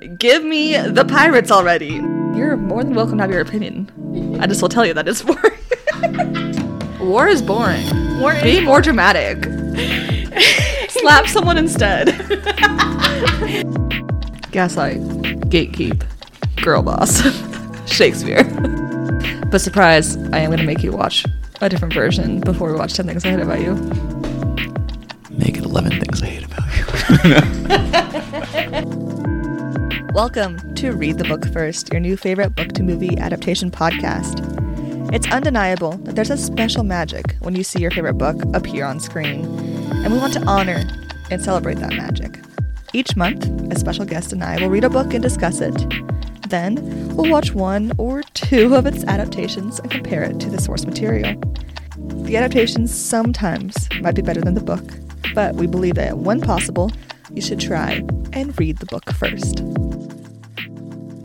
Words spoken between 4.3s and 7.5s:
I just will tell you that it's boring. War is